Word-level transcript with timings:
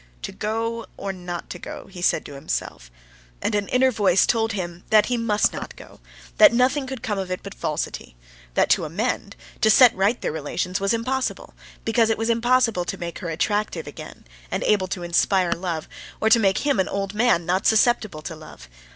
"To 0.23 0.31
go, 0.31 0.87
or 0.97 1.13
not 1.13 1.47
to 1.51 1.59
go!" 1.59 1.85
he 1.85 2.01
said 2.01 2.25
to 2.25 2.33
himself; 2.33 2.89
and 3.39 3.53
an 3.53 3.67
inner 3.67 3.91
voice 3.91 4.25
told 4.25 4.53
him 4.53 4.83
he 5.05 5.15
must 5.15 5.53
not 5.53 5.75
go, 5.75 5.99
that 6.39 6.51
nothing 6.55 6.87
could 6.87 7.03
come 7.03 7.19
of 7.19 7.29
it 7.29 7.41
but 7.43 7.53
falsity; 7.53 8.15
that 8.55 8.71
to 8.71 8.85
amend, 8.85 9.35
to 9.61 9.69
set 9.69 9.95
right 9.95 10.19
their 10.19 10.31
relations 10.31 10.79
was 10.79 10.95
impossible, 10.95 11.53
because 11.85 12.09
it 12.09 12.17
was 12.17 12.31
impossible 12.31 12.83
to 12.83 12.97
make 12.97 13.19
her 13.19 13.29
attractive 13.29 13.85
again 13.85 14.25
and 14.49 14.63
able 14.63 14.87
to 14.87 15.03
inspire 15.03 15.51
love, 15.51 15.87
or 16.19 16.31
to 16.31 16.39
make 16.39 16.65
him 16.65 16.79
an 16.79 16.87
old 16.89 17.13
man, 17.13 17.45
not 17.45 17.67
susceptible 17.67 18.23
to 18.23 18.35
love. 18.35 18.67